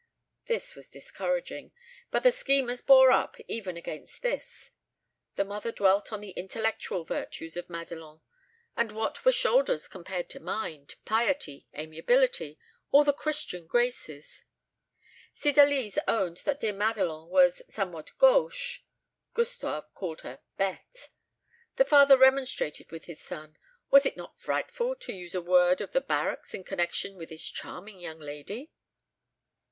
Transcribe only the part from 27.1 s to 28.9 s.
with this charming young lady?